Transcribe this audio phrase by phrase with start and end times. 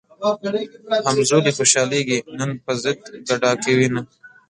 [1.09, 4.01] همزولي خوشحالېږي نن پۀ ضد ګډا کوينه